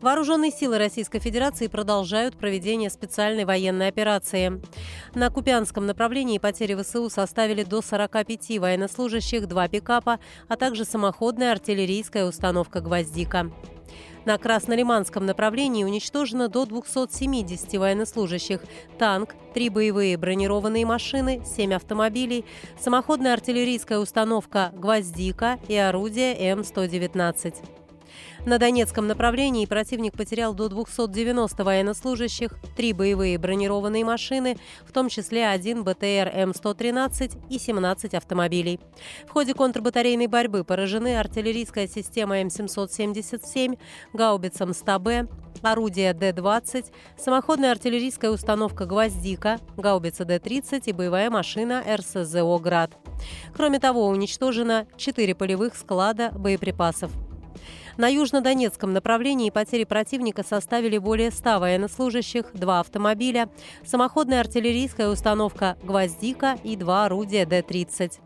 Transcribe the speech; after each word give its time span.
Вооруженные 0.00 0.50
силы 0.50 0.78
Российской 0.78 1.20
Федерации 1.20 1.68
продолжают 1.68 2.36
проведение 2.36 2.90
специальной 2.90 3.44
военной 3.44 3.88
операции. 3.88 4.60
На 5.14 5.30
Купянском 5.30 5.86
направлении 5.86 6.38
потери 6.38 6.74
ВСУ 6.80 7.08
составили 7.08 7.62
до 7.62 7.80
45 7.80 8.58
военнослужащих, 8.58 9.48
два 9.48 9.68
пикапа, 9.68 10.20
а 10.48 10.56
также 10.56 10.84
самоходная 10.84 11.52
артиллерийская 11.52 12.26
установка 12.26 12.80
«Гвоздика». 12.80 13.50
На 14.26 14.38
Краснолиманском 14.38 15.24
направлении 15.24 15.84
уничтожено 15.84 16.48
до 16.48 16.66
270 16.66 17.74
военнослужащих, 17.74 18.60
танк, 18.98 19.36
три 19.54 19.68
боевые 19.68 20.16
бронированные 20.16 20.84
машины, 20.84 21.42
семь 21.46 21.72
автомобилей, 21.72 22.44
самоходная 22.78 23.34
артиллерийская 23.34 24.00
установка 24.00 24.72
«Гвоздика» 24.74 25.60
и 25.68 25.76
орудие 25.76 26.34
М-119. 26.50 27.54
На 28.44 28.58
Донецком 28.58 29.06
направлении 29.06 29.66
противник 29.66 30.16
потерял 30.16 30.54
до 30.54 30.68
290 30.68 31.64
военнослужащих, 31.64 32.52
три 32.76 32.92
боевые 32.92 33.38
бронированные 33.38 34.04
машины, 34.04 34.56
в 34.84 34.92
том 34.92 35.08
числе 35.08 35.48
один 35.48 35.82
БТР 35.82 36.32
М113 36.34 37.38
и 37.50 37.58
17 37.58 38.14
автомобилей. 38.14 38.80
В 39.26 39.30
ходе 39.30 39.54
контрбатарейной 39.54 40.28
борьбы 40.28 40.64
поражены 40.64 41.18
артиллерийская 41.18 41.88
система 41.88 42.40
М777, 42.42 43.78
гаубица 44.12 44.66
МСТБ, 44.66 45.30
орудие 45.62 46.12
Д-20, 46.14 46.86
самоходная 47.18 47.72
артиллерийская 47.72 48.30
установка 48.30 48.86
«Гвоздика», 48.86 49.58
гаубица 49.76 50.24
Д-30 50.24 50.82
и 50.86 50.92
боевая 50.92 51.30
машина 51.30 51.82
РСЗО 51.86 52.58
«Град». 52.58 52.92
Кроме 53.54 53.80
того, 53.80 54.06
уничтожено 54.06 54.86
четыре 54.96 55.34
полевых 55.34 55.74
склада 55.74 56.30
боеприпасов. 56.32 57.10
На 57.96 58.08
южнодонецком 58.08 58.92
направлении 58.92 59.50
потери 59.50 59.84
противника 59.84 60.42
составили 60.42 60.98
более 60.98 61.30
100 61.30 61.58
военнослужащих, 61.58 62.46
два 62.52 62.80
автомобиля, 62.80 63.48
самоходная 63.84 64.40
артиллерийская 64.40 65.08
установка 65.08 65.76
«Гвоздика» 65.82 66.58
и 66.62 66.76
два 66.76 67.06
орудия 67.06 67.46
Д-30. 67.46 68.20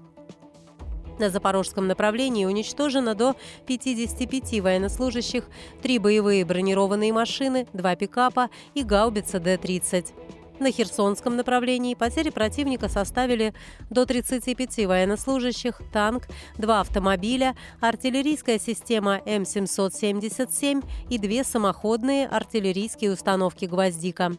На 1.20 1.28
запорожском 1.28 1.86
направлении 1.86 2.47
уничтожено 2.47 3.14
до 3.14 3.36
55 3.67 4.61
военнослужащих, 4.61 5.45
три 5.83 5.98
боевые 5.98 6.47
бронированные 6.47 7.12
машины, 7.12 7.67
два 7.75 7.95
пикапа 7.95 8.48
и 8.73 8.83
гаубица 8.83 9.39
Д-30. 9.39 10.14
На 10.61 10.70
Херсонском 10.70 11.36
направлении 11.36 11.94
потери 11.94 12.28
противника 12.28 12.91
составили 12.91 13.55
до 13.89 14.05
35 14.05 14.84
военнослужащих, 14.86 15.80
танк, 15.91 16.28
два 16.58 16.80
автомобиля, 16.80 17.56
артиллерийская 17.80 18.58
система 18.58 19.22
М777 19.25 20.84
и 21.08 21.19
две 21.19 21.44
самоходные 21.44 22.27
артиллерийские 22.28 23.12
установки 23.12 23.64
«Гвоздика». 23.64 24.33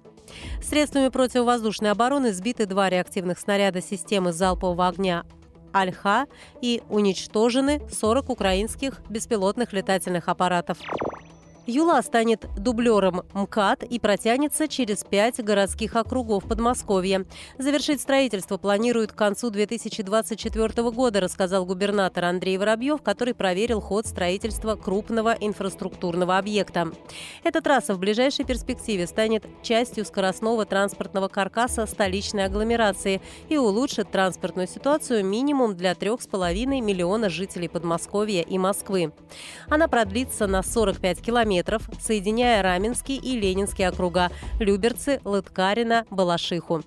Средствами 0.62 1.10
противовоздушной 1.10 1.90
обороны 1.90 2.34
сбиты 2.34 2.68
два 2.68 2.92
реактивных 2.92 3.40
снаряда 3.40 3.82
системы 3.82 4.32
залпового 4.32 4.88
огня 4.88 5.26
«Альха» 5.74 6.28
и 6.62 6.84
уничтожены 6.88 7.82
40 7.90 8.30
украинских 8.30 9.02
беспилотных 9.10 9.74
летательных 9.74 10.30
аппаратов. 10.30 10.78
Юла 11.72 12.02
станет 12.02 12.48
дублером 12.58 13.24
МКАД 13.34 13.84
и 13.84 13.98
протянется 13.98 14.68
через 14.68 15.06
пять 15.06 15.42
городских 15.42 15.96
округов 15.96 16.44
Подмосковья. 16.44 17.26
Завершить 17.58 18.02
строительство 18.02 18.58
планируют 18.58 19.14
к 19.14 19.16
концу 19.16 19.50
2024 19.52 20.92
года, 20.92 21.22
рассказал 21.22 21.66
губернатор 21.66 22.26
Андрей 22.26 22.58
Воробьев, 22.58 23.02
который 23.02 23.34
проверил 23.34 23.80
ход 23.80 24.06
строительства 24.06 24.76
крупного 24.76 25.34
инфраструктурного 25.40 26.38
объекта. 26.38 26.92
Эта 27.42 27.62
трасса 27.62 27.94
в 27.94 28.00
ближайшей 28.00 28.44
перспективе 28.44 29.08
станет 29.08 29.46
частью 29.64 30.04
скоростного 30.04 30.66
транспортного 30.66 31.30
каркаса 31.30 31.86
столичной 31.86 32.48
агломерации 32.48 33.22
и 33.48 33.58
улучшит 33.58 34.12
транспортную 34.12 34.68
ситуацию 34.68 35.24
минимум 35.24 35.78
для 35.78 35.94
3,5 35.94 36.66
миллиона 36.82 37.30
жителей 37.30 37.70
Подмосковья 37.70 38.42
и 38.42 38.58
Москвы. 38.58 39.14
Она 39.70 39.88
продлится 39.88 40.48
на 40.48 40.64
45 40.64 41.22
километров 41.22 41.61
километров, 41.62 41.90
соединяя 42.00 42.62
Раменский 42.64 43.18
и 43.18 43.40
Ленинский 43.40 43.88
округа, 43.88 44.30
Люберцы, 44.60 45.20
Лыткарина, 45.24 46.06
Балашиху. 46.10 46.82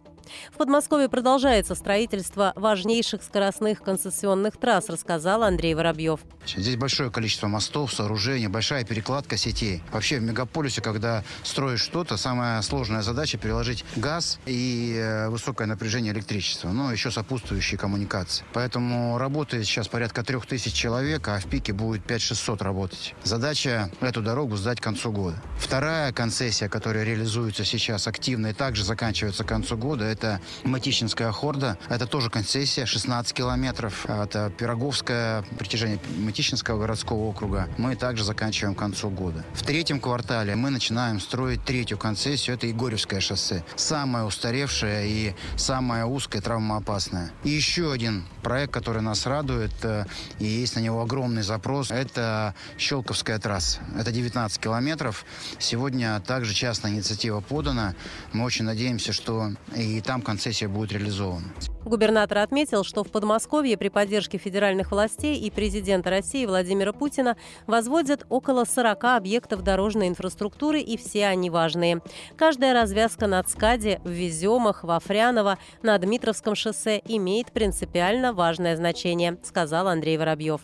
В 0.52 0.56
Подмосковье 0.56 1.08
продолжается 1.08 1.74
строительство 1.74 2.52
важнейших 2.56 3.22
скоростных 3.22 3.82
концессионных 3.82 4.56
трасс, 4.56 4.88
рассказал 4.88 5.42
Андрей 5.42 5.74
Воробьев. 5.74 6.20
Здесь 6.46 6.76
большое 6.76 7.10
количество 7.10 7.48
мостов, 7.48 7.92
сооружений, 7.92 8.48
большая 8.48 8.84
перекладка 8.84 9.36
сетей. 9.36 9.82
Вообще 9.92 10.18
в 10.18 10.22
мегаполисе, 10.22 10.80
когда 10.80 11.24
строишь 11.42 11.80
что-то, 11.80 12.16
самая 12.16 12.60
сложная 12.62 13.02
задача 13.02 13.38
переложить 13.38 13.84
газ 13.96 14.38
и 14.46 14.94
э, 14.96 15.28
высокое 15.28 15.66
напряжение 15.66 16.12
электричества, 16.12 16.68
но 16.68 16.92
еще 16.92 17.10
сопутствующие 17.10 17.78
коммуникации. 17.78 18.44
Поэтому 18.52 19.18
работает 19.18 19.64
сейчас 19.66 19.88
порядка 19.88 20.22
трех 20.22 20.46
тысяч 20.46 20.72
человек, 20.72 21.26
а 21.28 21.38
в 21.38 21.46
пике 21.46 21.72
будет 21.72 22.04
5-600 22.04 22.62
работать. 22.62 23.14
Задача 23.22 23.90
эту 24.00 24.22
дорогу 24.22 24.56
сдать 24.56 24.80
к 24.80 24.82
концу 24.82 25.12
года. 25.12 25.36
Вторая 25.58 26.12
концессия, 26.12 26.68
которая 26.68 27.04
реализуется 27.04 27.64
сейчас 27.64 28.06
активно 28.06 28.48
и 28.48 28.52
также 28.52 28.84
заканчивается 28.84 29.44
к 29.44 29.48
концу 29.48 29.76
года, 29.76 30.04
это 30.14 30.40
Матищинская 30.64 31.30
хорда. 31.32 31.76
Это 31.88 32.06
тоже 32.06 32.30
концессия, 32.30 32.86
16 32.86 33.32
километров. 33.34 34.06
Это 34.06 34.50
Пироговская, 34.56 35.42
притяжение 35.58 35.98
Матищинского 36.18 36.78
городского 36.78 37.24
округа. 37.24 37.68
Мы 37.76 37.96
также 37.96 38.24
заканчиваем 38.24 38.74
к 38.74 38.78
концу 38.78 39.10
года. 39.10 39.44
В 39.52 39.62
третьем 39.62 40.00
квартале 40.00 40.54
мы 40.56 40.70
начинаем 40.70 41.20
строить 41.20 41.64
третью 41.64 41.98
концессию. 41.98 42.56
Это 42.56 42.66
Егорьевское 42.66 43.20
шоссе. 43.20 43.64
Самое 43.76 44.24
устаревшее 44.24 45.08
и 45.08 45.34
самое 45.56 46.04
узкое, 46.04 46.40
травмоопасное. 46.40 47.32
И 47.42 47.50
еще 47.50 47.92
один 47.92 48.24
проект, 48.42 48.72
который 48.72 49.02
нас 49.02 49.26
радует, 49.26 49.72
э, 49.82 50.04
и 50.38 50.44
есть 50.44 50.76
на 50.76 50.80
него 50.80 51.02
огромный 51.02 51.42
запрос, 51.42 51.90
это 51.90 52.54
Щелковская 52.78 53.38
трасса. 53.38 53.80
Это 53.98 54.12
19 54.12 54.60
километров. 54.60 55.24
Сегодня 55.58 56.20
также 56.20 56.54
частная 56.54 56.92
инициатива 56.92 57.40
подана. 57.40 57.94
Мы 58.32 58.44
очень 58.44 58.64
надеемся, 58.64 59.12
что 59.12 59.52
и 59.74 60.00
там 60.04 60.22
концессия 60.22 60.68
будет 60.68 60.92
реализована. 60.92 61.46
Губернатор 61.84 62.38
отметил, 62.38 62.84
что 62.84 63.04
в 63.04 63.08
Подмосковье 63.08 63.76
при 63.76 63.88
поддержке 63.88 64.38
федеральных 64.38 64.90
властей 64.90 65.38
и 65.38 65.50
президента 65.50 66.10
России 66.10 66.46
Владимира 66.46 66.92
Путина 66.92 67.36
возводят 67.66 68.24
около 68.28 68.64
40 68.64 69.04
объектов 69.04 69.62
дорожной 69.62 70.08
инфраструктуры, 70.08 70.80
и 70.80 70.96
все 70.96 71.26
они 71.26 71.50
важные. 71.50 72.00
Каждая 72.36 72.72
развязка 72.72 73.26
на 73.26 73.42
ЦКАДе, 73.42 74.00
в 74.04 74.08
Веземах, 74.08 74.84
во 74.84 74.98
Фряново, 75.00 75.58
на 75.82 75.98
Дмитровском 75.98 76.54
шоссе 76.54 77.02
имеет 77.06 77.52
принципиально 77.52 78.32
важное 78.32 78.76
значение, 78.76 79.38
сказал 79.42 79.88
Андрей 79.88 80.16
Воробьев. 80.16 80.60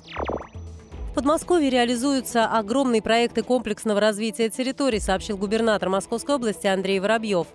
В 1.11 1.15
Подмосковье 1.15 1.71
реализуются 1.71 2.47
огромные 2.47 3.03
проекты 3.03 3.43
комплексного 3.43 4.01
развития 4.01 4.49
территорий, 4.49 5.01
сообщил 5.01 5.37
губернатор 5.37 5.89
Московской 5.89 6.37
области 6.37 6.69
Андрей 6.69 7.01
Воробьев. 7.01 7.49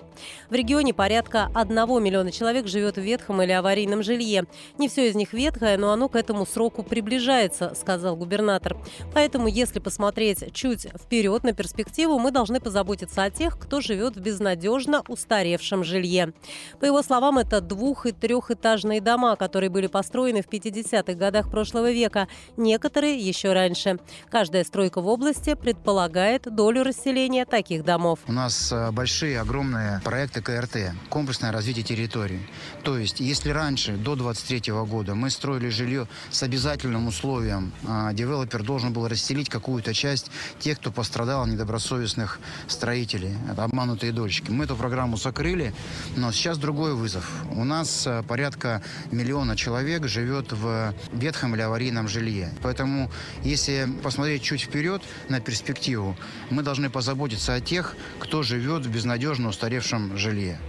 В 0.50 0.54
регионе 0.54 0.94
порядка 0.94 1.50
1 1.54 1.76
миллиона 2.04 2.32
человек 2.32 2.68
живет 2.68 2.98
в 2.98 3.02
ветхом 3.02 3.42
или 3.42 3.52
аварийном 3.52 4.04
жилье. 4.04 4.46
Не 4.78 4.88
все 4.90 5.10
из 5.10 5.16
них 5.16 5.34
ветхое, 5.34 5.78
но 5.78 5.92
оно 5.92 6.10
к 6.10 6.16
этому 6.16 6.46
сроку 6.46 6.84
приближается, 6.84 7.74
сказал 7.76 8.16
губернатор. 8.16 8.78
Поэтому, 9.14 9.48
если 9.48 9.80
посмотреть 9.80 10.54
чуть 10.54 10.88
вперед 11.02 11.44
на 11.44 11.54
перспективу, 11.54 12.20
мы 12.20 12.32
должны 12.32 12.60
позаботиться 12.60 13.24
о 13.24 13.30
тех, 13.30 13.58
кто 13.58 13.82
живет 13.82 14.16
в 14.16 14.22
безнадежно 14.22 15.04
устаревшем 15.08 15.84
жилье. 15.84 16.34
По 16.80 16.86
его 16.86 17.02
словам, 17.02 17.38
это 17.38 17.62
двух- 17.62 18.06
и 18.06 18.12
трехэтажные 18.12 19.02
дома, 19.02 19.36
которые 19.36 19.70
были 19.70 19.88
построены 19.88 20.42
в 20.42 20.48
50-х 20.48 21.14
годах 21.14 21.50
прошлого 21.50 21.92
века. 21.92 22.28
Некоторые 22.58 23.18
еще 23.18 23.54
раньше. 23.54 24.00
Каждая 24.30 24.64
стройка 24.64 25.02
в 25.02 25.08
области 25.08 25.56
предполагает 25.56 26.44
долю 26.54 26.84
расселения 26.84 27.46
таких 27.46 27.84
домов. 27.84 28.20
У 28.28 28.32
нас 28.32 28.72
э, 28.72 28.92
большие, 28.92 29.40
огромные 29.40 30.02
проекта 30.06 30.40
КРТ– 30.40 30.94
комплексное 31.10 31.52
развитие 31.52 31.84
территории. 31.84 32.40
То 32.84 32.96
есть, 32.96 33.20
если 33.20 33.50
раньше, 33.50 33.98
до 33.98 34.16
23 34.16 34.72
года, 34.86 35.16
мы 35.16 35.32
строили 35.32 35.70
жилье 35.70 36.08
с 36.30 36.44
обязательным 36.44 37.08
условием, 37.08 37.74
а, 37.88 38.14
девелопер 38.14 38.62
должен 38.62 38.94
был 38.94 39.08
расселить 39.08 39.50
какую-то 39.50 39.96
часть 39.96 40.30
тех, 40.60 40.80
кто 40.80 40.92
пострадал 40.92 41.42
от 41.42 41.48
недобросовестных 41.48 42.40
строителей, 42.68 43.36
обманутые 43.58 44.12
дольщики. 44.12 44.52
Мы 44.52 44.66
эту 44.66 44.76
программу 44.76 45.18
закрыли, 45.18 45.74
но 46.16 46.32
сейчас 46.32 46.60
другой 46.60 46.94
вызов. 46.94 47.28
У 47.50 47.64
нас 47.64 48.06
а, 48.06 48.22
порядка 48.22 48.84
миллиона 49.12 49.58
человек 49.58 50.08
живет 50.08 50.52
в 50.52 50.94
ветхом 51.14 51.56
или 51.56 51.64
аварийном 51.64 52.08
жилье. 52.08 52.54
Поэтому, 52.62 53.10
если 53.42 53.90
посмотреть 54.04 54.44
чуть 54.44 54.62
вперед 54.62 55.02
на 55.30 55.40
перспективу, 55.40 56.16
мы 56.52 56.62
должны 56.62 56.92
позаботиться 56.92 57.56
о 57.56 57.60
тех, 57.60 57.96
кто 58.20 58.44
живет 58.44 58.86
в 58.86 58.92
безнадежно 58.92 59.50
устаревшем 59.50 59.95
жилье. 60.18 60.60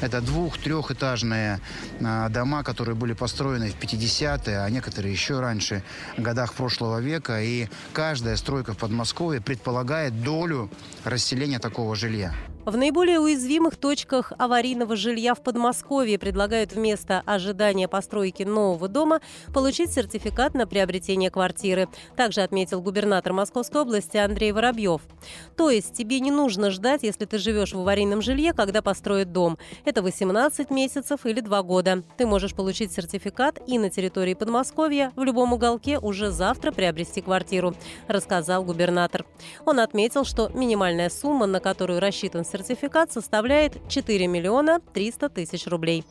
Это 0.00 0.20
двух-, 0.20 0.58
трехэтажные 0.58 1.60
а, 2.02 2.28
дома, 2.28 2.62
которые 2.62 2.94
были 2.94 3.12
построены 3.12 3.70
в 3.70 3.78
50-е, 3.78 4.60
а 4.60 4.70
некоторые 4.70 5.12
еще 5.12 5.40
раньше, 5.40 5.82
годах 6.16 6.54
прошлого 6.54 7.00
века. 7.00 7.42
И 7.42 7.68
каждая 7.92 8.36
стройка 8.36 8.72
в 8.72 8.78
Подмосковье 8.78 9.40
предполагает 9.40 10.22
долю 10.22 10.70
расселения 11.04 11.58
такого 11.58 11.94
жилья. 11.96 12.34
В 12.66 12.76
наиболее 12.76 13.18
уязвимых 13.18 13.76
точках 13.76 14.34
аварийного 14.36 14.94
жилья 14.94 15.34
в 15.34 15.42
Подмосковье 15.42 16.18
предлагают 16.18 16.72
вместо 16.72 17.22
ожидания 17.24 17.88
постройки 17.88 18.42
нового 18.42 18.86
дома 18.86 19.20
получить 19.54 19.92
сертификат 19.92 20.52
на 20.52 20.66
приобретение 20.66 21.30
квартиры. 21.30 21.88
Также 22.16 22.42
отметил 22.42 22.82
губернатор 22.82 23.32
Московской 23.32 23.80
области 23.80 24.18
Андрей 24.18 24.52
Воробьев. 24.52 25.00
То 25.56 25.70
есть 25.70 25.94
тебе 25.94 26.20
не 26.20 26.30
нужно 26.30 26.70
ждать, 26.70 27.02
если 27.02 27.24
ты 27.24 27.38
живешь 27.38 27.72
в 27.72 27.80
аварийном 27.80 28.20
жилье, 28.20 28.52
когда 28.52 28.82
построят 28.82 29.32
дом. 29.32 29.56
Это 29.86 30.02
18 30.02 30.70
месяцев 30.70 31.24
или 31.24 31.40
2 31.40 31.62
года. 31.62 32.02
Ты 32.18 32.26
можешь 32.26 32.54
получить 32.54 32.92
сертификат 32.92 33.58
и 33.66 33.78
на 33.78 33.88
территории 33.88 34.34
Подмосковья 34.34 35.12
в 35.16 35.22
любом 35.22 35.54
уголке 35.54 35.98
уже 35.98 36.30
завтра 36.30 36.72
приобрести 36.72 37.22
квартиру, 37.22 37.74
рассказал 38.06 38.64
губернатор. 38.64 39.24
Он 39.64 39.80
отметил, 39.80 40.24
что 40.26 40.50
минимальная 40.50 41.08
сумма, 41.08 41.46
на 41.46 41.60
которую 41.60 42.00
рассчитан 42.00 42.44
сертификат 42.50 43.12
составляет 43.12 43.88
4 43.88 44.26
миллиона 44.26 44.80
300 44.92 45.28
тысяч 45.28 45.66
рублей. 45.66 46.04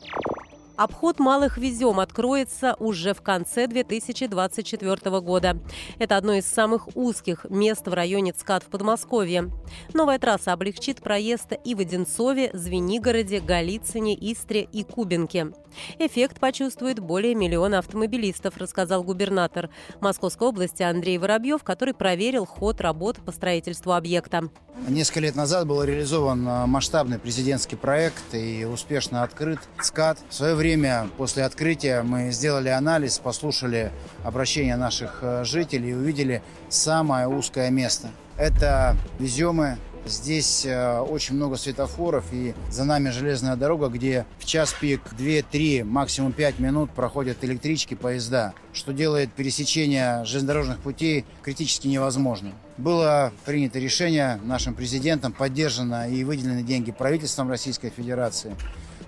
Обход 0.80 1.18
малых 1.18 1.58
везем 1.58 2.00
откроется 2.00 2.74
уже 2.78 3.12
в 3.12 3.20
конце 3.20 3.66
2024 3.66 5.20
года. 5.20 5.58
Это 5.98 6.16
одно 6.16 6.32
из 6.32 6.46
самых 6.46 6.88
узких 6.96 7.44
мест 7.50 7.86
в 7.86 7.92
районе 7.92 8.32
ЦКАД 8.32 8.62
в 8.62 8.66
Подмосковье. 8.68 9.50
Новая 9.92 10.18
трасса 10.18 10.54
облегчит 10.54 11.02
проезд 11.02 11.52
и 11.66 11.74
в 11.74 11.80
Одинцове, 11.80 12.48
Звенигороде, 12.54 13.40
Голицыне, 13.40 14.14
Истре 14.14 14.62
и 14.62 14.82
Кубинке. 14.82 15.52
Эффект 15.98 16.40
почувствует 16.40 16.98
более 16.98 17.34
миллиона 17.34 17.78
автомобилистов, 17.78 18.56
рассказал 18.56 19.02
губернатор 19.02 19.70
Московской 20.00 20.48
области 20.48 20.82
Андрей 20.82 21.18
Воробьев, 21.18 21.62
который 21.62 21.94
проверил 21.94 22.46
ход 22.46 22.80
работ 22.80 23.16
по 23.24 23.32
строительству 23.32 23.92
объекта. 23.92 24.48
Несколько 24.88 25.20
лет 25.20 25.36
назад 25.36 25.66
был 25.66 25.82
реализован 25.84 26.46
а, 26.48 26.66
масштабный 26.66 27.18
президентский 27.18 27.76
проект 27.76 28.34
и 28.34 28.64
успешно 28.64 29.22
открыт 29.22 29.58
ЦКАД. 29.80 30.18
В 30.28 30.34
свое 30.34 30.54
время 30.54 31.08
после 31.16 31.44
открытия 31.44 32.02
мы 32.02 32.30
сделали 32.30 32.68
анализ, 32.68 33.18
послушали 33.18 33.92
обращения 34.24 34.76
наших 34.76 35.18
а, 35.22 35.44
жителей 35.44 35.90
и 35.90 35.94
увидели 35.94 36.42
самое 36.68 37.28
узкое 37.28 37.70
место. 37.70 38.08
Это 38.38 38.96
Веземы, 39.18 39.76
Здесь 40.06 40.64
э, 40.64 40.98
очень 41.00 41.34
много 41.34 41.56
светофоров, 41.56 42.24
и 42.32 42.54
за 42.70 42.84
нами 42.84 43.10
железная 43.10 43.56
дорога, 43.56 43.88
где 43.88 44.24
в 44.38 44.46
час 44.46 44.74
пик 44.78 45.02
2-3, 45.12 45.84
максимум 45.84 46.32
5 46.32 46.58
минут 46.58 46.90
проходят 46.90 47.44
электрички, 47.44 47.94
поезда, 47.94 48.54
что 48.72 48.92
делает 48.92 49.32
пересечение 49.32 50.24
железнодорожных 50.24 50.78
путей 50.78 51.26
критически 51.42 51.86
невозможным. 51.88 52.54
Было 52.78 53.32
принято 53.44 53.78
решение 53.78 54.40
нашим 54.42 54.74
президентом, 54.74 55.32
поддержано 55.32 56.08
и 56.10 56.24
выделены 56.24 56.62
деньги 56.62 56.92
правительством 56.92 57.50
Российской 57.50 57.90
Федерации. 57.90 58.56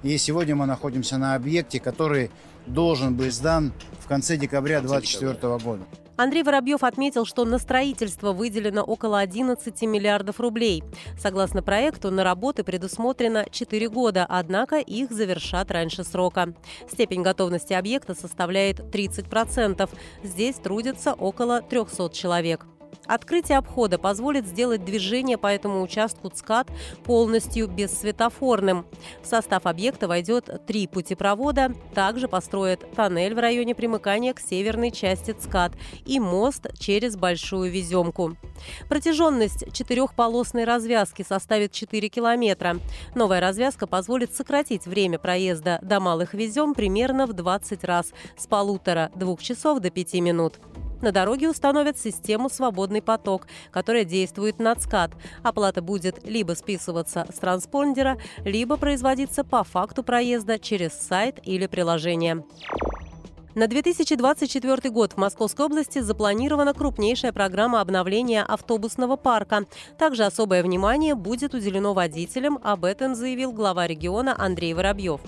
И 0.03 0.19
сегодня 0.19 0.55
мы 0.55 0.67
находимся 0.67 1.17
на 1.17 1.35
объекте, 1.35 1.81
который 1.81 2.31
должен 2.67 3.15
быть 3.15 3.33
сдан 3.33 3.73
в 4.01 4.09
конце 4.09 4.37
декабря 4.37 4.81
2024 4.81 5.59
года. 5.59 5.83
Андрей 6.23 6.45
Воробьев 6.45 6.85
отметил, 6.85 7.25
что 7.27 7.45
на 7.45 7.59
строительство 7.59 8.33
выделено 8.33 8.83
около 8.83 9.19
11 9.19 9.83
миллиардов 9.83 10.39
рублей. 10.39 10.85
Согласно 11.19 11.65
проекту, 11.65 12.13
на 12.13 12.23
работы 12.23 12.63
предусмотрено 12.63 13.45
4 13.51 13.89
года, 13.89 14.25
однако 14.29 14.77
их 14.79 15.11
завершат 15.11 15.73
раньше 15.73 16.05
срока. 16.05 16.55
Степень 16.89 17.23
готовности 17.23 17.73
объекта 17.73 18.15
составляет 18.15 18.79
30%. 18.79 19.91
Здесь 20.23 20.55
трудятся 20.57 21.13
около 21.13 21.61
300 21.61 22.11
человек. 22.11 22.67
Открытие 23.07 23.59
обхода 23.59 23.99
позволит 23.99 24.47
сделать 24.47 24.85
движение 24.85 25.37
по 25.37 25.49
этому 25.49 25.83
участку 25.83 26.31
ЦКАД 26.31 26.69
полностью 27.05 27.69
бессветофорным. 27.69 28.87
В 29.23 29.27
состав 29.27 29.67
объекта 29.67 30.09
войдет 30.09 30.65
три 30.67 30.87
путепровода. 30.87 31.75
Также 31.95 32.29
построят 32.29 32.91
тоннель 32.95 33.35
в 33.35 33.39
районе 33.39 33.75
примыкания 33.75 34.33
к 34.33 34.41
северной 34.41 34.91
части 34.91 35.33
ЦКАД 35.33 35.73
и 36.07 36.21
мост 36.21 36.67
через 36.79 37.17
Большую 37.17 37.71
Веземку. 37.71 38.37
Протяженность 38.89 39.73
четырехполосной 39.73 40.65
развязки 40.65 41.25
составит 41.29 41.73
4 41.73 42.09
километра. 42.09 42.79
Новая 43.15 43.41
развязка 43.41 43.87
позволит 43.87 44.35
сократить 44.35 44.87
время 44.87 45.19
проезда 45.19 45.81
до 45.83 46.01
Малых 46.01 46.35
Везем 46.35 46.75
примерно 46.75 47.27
в 47.27 47.33
20 47.33 47.85
раз 47.85 48.13
с 48.37 48.47
полутора-двух 48.47 49.43
часов 49.43 49.81
до 49.81 49.91
пяти 49.91 50.21
минут. 50.21 50.61
На 51.03 51.11
дороге 51.11 51.51
установят 51.51 51.99
систему 51.99 52.49
«Свободный 52.49 53.03
поток», 53.03 53.49
которая 53.73 54.05
действует 54.05 54.61
на 54.61 54.77
ЦКАД. 54.77 55.11
Оплата 55.43 55.83
будет 55.83 56.25
либо 56.25 56.53
списываться 56.53 57.27
с 57.35 57.39
транспондера, 57.41 58.19
либо 58.45 58.77
производиться 58.77 59.43
по 59.43 59.65
факту 59.65 60.05
проезда 60.05 60.61
через 60.61 60.93
сайт 60.93 61.41
или 61.43 61.67
приложение. 61.67 62.45
На 63.55 63.67
2024 63.67 64.91
год 64.91 65.13
в 65.13 65.17
Московской 65.19 65.67
области 65.67 65.99
запланирована 65.99 66.73
крупнейшая 66.73 67.33
программа 67.33 67.83
обновления 67.83 68.43
автобусного 68.43 69.17
парка. 69.17 69.67
Также 69.99 70.25
особое 70.25 70.63
внимание 70.63 71.15
будет 71.15 71.53
уделено 71.53 71.93
водителям, 71.93 72.59
об 72.63 72.87
этом 72.87 73.15
заявил 73.15 73.53
глава 73.53 73.87
региона 73.87 74.35
Андрей 74.39 74.73
Воробьев. 74.73 75.21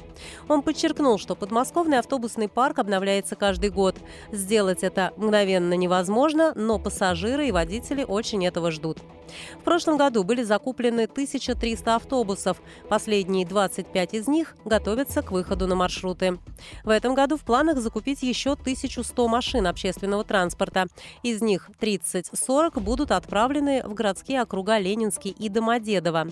Он 0.49 0.63
подчеркнул, 0.63 1.19
что 1.19 1.35
подмосковный 1.35 1.99
автобусный 1.99 2.49
парк 2.49 2.79
обновляется 2.79 3.37
каждый 3.37 3.69
год. 3.69 3.97
Сделать 4.33 4.83
это 4.83 5.13
мгновенно 5.19 5.75
невозможно, 5.75 6.55
но 6.55 6.79
пассажиры 6.79 7.49
и 7.49 7.53
водители 7.53 8.05
очень 8.05 8.47
этого 8.47 8.71
ждут. 8.71 9.01
В 9.59 9.65
прошлом 9.65 9.97
году 9.97 10.23
были 10.23 10.43
закуплены 10.43 11.05
1300 11.05 11.95
автобусов. 11.95 12.61
Последние 12.89 13.47
25 13.47 14.15
из 14.15 14.29
них 14.29 14.55
готовятся 14.65 15.23
к 15.23 15.33
выходу 15.33 15.67
на 15.67 15.75
маршруты. 15.75 16.39
В 16.85 16.91
этом 16.91 17.15
году 17.15 17.37
в 17.37 17.41
планах 17.41 17.79
закупить 17.79 18.14
еще 18.23 18.53
1100 18.53 19.29
машин 19.29 19.67
общественного 19.67 20.25
транспорта. 20.25 20.87
Из 21.23 21.43
них 21.43 21.71
30-40 21.81 22.81
будут 22.81 23.11
отправлены 23.11 23.83
в 23.83 23.95
городские 23.95 24.43
округа 24.43 24.79
Ленинский 24.79 25.31
и 25.31 25.49
Домодедово. 25.49 26.29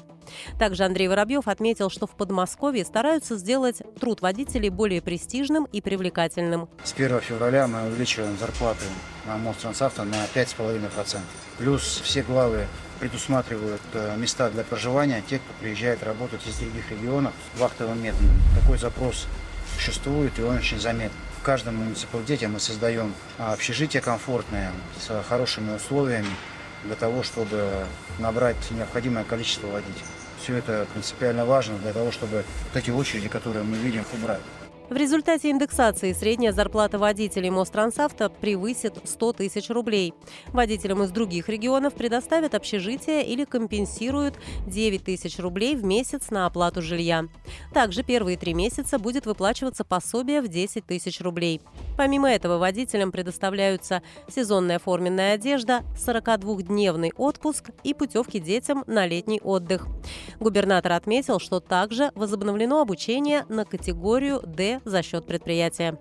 Также 0.58 0.84
Андрей 0.84 1.08
Воробьев 1.08 1.48
отметил, 1.48 1.90
что 1.90 2.06
в 2.06 2.16
Подмосковье 2.16 2.84
стараются 2.84 3.36
сделать 3.36 3.82
труд 3.98 4.20
водителей 4.20 4.68
более 4.68 5.02
престижным 5.02 5.64
и 5.64 5.80
привлекательным. 5.80 6.68
С 6.84 6.92
1 6.92 7.20
февраля 7.20 7.66
мы 7.66 7.88
увеличиваем 7.88 8.36
зарплаты 8.38 8.84
на 9.26 9.36
Мострансавто 9.36 10.04
на 10.04 10.24
5,5%. 10.34 11.18
Плюс 11.58 12.00
все 12.04 12.22
главы 12.22 12.66
предусматривают 12.98 13.82
э, 13.94 14.16
места 14.16 14.48
для 14.50 14.62
проживания 14.62 15.22
тех, 15.22 15.42
кто 15.42 15.52
приезжает 15.60 16.02
работать 16.04 16.46
из 16.46 16.56
других 16.56 16.88
регионов 16.90 17.32
вахтовым 17.56 18.00
методом. 18.00 18.30
Такой 18.60 18.78
запрос 18.78 19.26
существует 19.74 20.38
и 20.38 20.42
он 20.42 20.56
очень 20.56 20.78
заметен. 20.78 21.12
В 21.42 21.44
каждом 21.44 21.75
муниципалитете 21.75 22.46
мы 22.46 22.61
создаем 22.61 23.12
общежитие 23.37 24.00
комфортное, 24.00 24.70
с 25.00 25.25
хорошими 25.25 25.75
условиями 25.75 26.28
для 26.84 26.94
того, 26.94 27.25
чтобы 27.25 27.84
набрать 28.20 28.70
необходимое 28.70 29.25
количество 29.25 29.66
водителей. 29.66 30.04
Все 30.40 30.54
это 30.58 30.87
принципиально 30.92 31.44
важно 31.44 31.78
для 31.78 31.92
того, 31.92 32.12
чтобы 32.12 32.44
вот 32.72 32.76
эти 32.80 32.90
очереди, 32.90 33.26
которые 33.28 33.64
мы 33.64 33.76
видим, 33.76 34.04
убрать. 34.12 34.40
В 34.92 34.96
результате 34.99 35.50
индексации 35.50 36.12
средняя 36.12 36.52
зарплата 36.52 36.99
водителей 36.99 37.49
Мострансавто 37.49 38.28
превысит 38.28 38.99
100 39.02 39.32
тысяч 39.32 39.70
рублей. 39.70 40.12
Водителям 40.49 41.02
из 41.02 41.11
других 41.11 41.49
регионов 41.49 41.94
предоставят 41.94 42.54
общежитие 42.54 43.25
или 43.25 43.44
компенсируют 43.44 44.34
9 44.66 45.02
тысяч 45.02 45.38
рублей 45.38 45.76
в 45.76 45.82
месяц 45.82 46.28
на 46.28 46.44
оплату 46.44 46.82
жилья. 46.82 47.25
Также 47.72 48.02
первые 48.02 48.37
три 48.37 48.52
месяца 48.52 48.99
будет 48.99 49.25
выплачиваться 49.25 49.82
пособие 49.82 50.42
в 50.42 50.49
10 50.49 50.84
тысяч 50.84 51.22
рублей. 51.22 51.62
Помимо 51.96 52.30
этого 52.30 52.58
водителям 52.58 53.12
предоставляются 53.12 54.02
сезонная 54.28 54.78
форменная 54.78 55.37
одежда, 55.37 55.84
42-дневный 55.96 57.12
отпуск 57.16 57.70
и 57.82 57.94
путевки 57.94 58.38
детям 58.38 58.84
на 58.87 59.06
летний 59.06 59.40
отдых. 59.42 59.87
Губернатор 60.38 60.92
отметил, 60.92 61.38
что 61.38 61.61
также 61.61 62.12
возобновлено 62.14 62.82
обучение 62.82 63.46
на 63.49 63.64
категорию 63.64 64.42
D 64.44 64.81
за 64.84 65.02
счет 65.02 65.26
предприятия. 65.26 65.98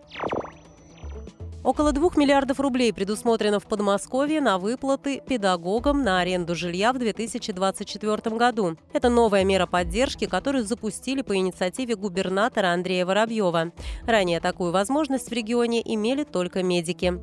Около 1.64 1.92
2 1.92 2.10
миллиардов 2.16 2.60
рублей 2.60 2.92
предусмотрено 2.92 3.60
в 3.60 3.68
Подмосковье 3.68 4.42
на 4.42 4.58
выплаты 4.58 5.22
педагогам 5.28 6.02
на 6.04 6.20
аренду 6.20 6.56
жилья 6.56 6.92
в 6.92 6.98
2024 6.98 8.36
году. 8.36 8.78
Это 8.94 9.10
новая 9.10 9.44
мера 9.44 9.68
поддержки, 9.68 10.26
которую 10.26 10.66
запустили 10.66 11.22
по 11.22 11.36
инициативе 11.36 11.96
губернатора 11.96 12.68
Андрея 12.74 13.06
Воробьева. 13.06 13.74
Ранее 14.08 14.40
такую 14.40 14.72
возможность 14.72 15.30
в 15.30 15.34
регионе 15.34 15.82
имели 15.86 16.24
только 16.24 16.64
медики. 16.64 17.20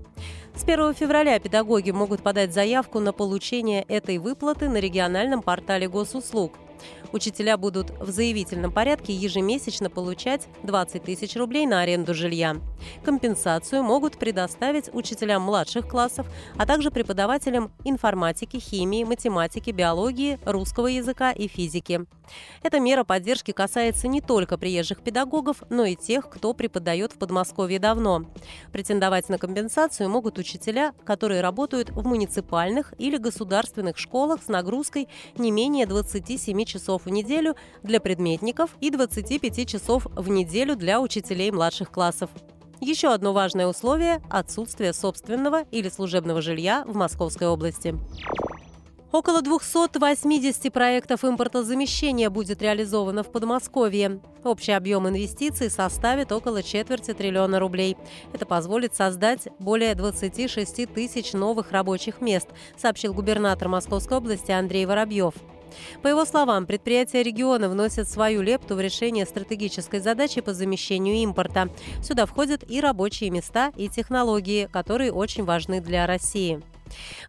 С 0.54 0.62
1 0.62 0.94
февраля 0.94 1.38
педагоги 1.40 1.90
могут 1.90 2.22
подать 2.22 2.54
заявку 2.54 3.00
на 3.00 3.12
получение 3.12 3.82
этой 3.88 4.18
выплаты 4.18 4.68
на 4.68 4.76
региональном 4.76 5.42
портале 5.42 5.88
госуслуг. 5.88 6.52
Учителя 7.12 7.56
будут 7.56 7.90
в 7.98 8.10
заявительном 8.10 8.72
порядке 8.72 9.12
ежемесячно 9.12 9.90
получать 9.90 10.48
20 10.62 11.02
тысяч 11.02 11.36
рублей 11.36 11.66
на 11.66 11.80
аренду 11.80 12.14
жилья. 12.14 12.56
Компенсацию 13.04 13.82
могут 13.82 14.18
предоставить 14.18 14.92
учителям 14.94 15.42
младших 15.42 15.88
классов, 15.88 16.26
а 16.56 16.66
также 16.66 16.90
преподавателям 16.90 17.70
информатики, 17.84 18.58
химии, 18.58 19.04
математики, 19.04 19.70
биологии, 19.70 20.38
русского 20.44 20.86
языка 20.86 21.32
и 21.32 21.48
физики. 21.48 22.06
Эта 22.62 22.80
мера 22.80 23.04
поддержки 23.04 23.52
касается 23.52 24.08
не 24.08 24.20
только 24.20 24.58
приезжих 24.58 25.00
педагогов, 25.02 25.62
но 25.70 25.84
и 25.84 25.96
тех, 25.96 26.28
кто 26.28 26.52
преподает 26.52 27.12
в 27.12 27.18
Подмосковье 27.18 27.78
давно. 27.78 28.26
Претендовать 28.72 29.28
на 29.28 29.38
компенсацию 29.38 30.10
могут 30.10 30.38
учителя, 30.38 30.92
которые 31.04 31.40
работают 31.40 31.90
в 31.90 32.06
муниципальных 32.06 32.92
или 32.98 33.16
государственных 33.16 33.98
школах 33.98 34.42
с 34.42 34.48
нагрузкой 34.48 35.08
не 35.36 35.50
менее 35.50 35.86
27 35.86 36.64
часов 36.68 37.06
в 37.06 37.10
неделю 37.10 37.56
для 37.82 37.98
предметников 37.98 38.76
и 38.80 38.90
25 38.90 39.68
часов 39.68 40.06
в 40.14 40.28
неделю 40.28 40.76
для 40.76 41.00
учителей 41.00 41.50
младших 41.50 41.90
классов. 41.90 42.30
Еще 42.80 43.12
одно 43.12 43.32
важное 43.32 43.66
условие– 43.66 44.22
отсутствие 44.30 44.92
собственного 44.92 45.62
или 45.72 45.88
служебного 45.88 46.40
жилья 46.40 46.84
в 46.86 46.94
Московской 46.94 47.48
области. 47.48 47.96
Около 49.10 49.40
280 49.40 50.70
проектов 50.70 51.24
импортозамещения 51.24 52.28
будет 52.28 52.60
реализовано 52.60 53.22
в 53.22 53.32
Подмосковье. 53.32 54.20
Общий 54.44 54.72
объем 54.72 55.08
инвестиций 55.08 55.70
составит 55.70 56.30
около 56.30 56.62
четверти 56.62 57.14
триллиона 57.14 57.58
рублей. 57.58 57.96
Это 58.34 58.44
позволит 58.44 58.94
создать 58.94 59.48
более 59.58 59.94
26 59.94 60.92
тысяч 60.92 61.32
новых 61.32 61.72
рабочих 61.72 62.20
мест, 62.20 62.48
сообщил 62.76 63.14
губернатор 63.14 63.68
Московской 63.68 64.18
области 64.18 64.52
Андрей 64.52 64.84
Воробьев. 64.84 65.34
По 66.02 66.08
его 66.08 66.24
словам, 66.24 66.66
предприятия 66.66 67.22
региона 67.22 67.68
вносят 67.68 68.08
свою 68.08 68.42
лепту 68.42 68.74
в 68.74 68.80
решение 68.80 69.26
стратегической 69.26 70.00
задачи 70.00 70.40
по 70.40 70.54
замещению 70.54 71.16
импорта. 71.16 71.68
Сюда 72.02 72.26
входят 72.26 72.64
и 72.68 72.80
рабочие 72.80 73.30
места, 73.30 73.72
и 73.76 73.88
технологии, 73.88 74.68
которые 74.70 75.12
очень 75.12 75.44
важны 75.44 75.80
для 75.80 76.06
России. 76.06 76.60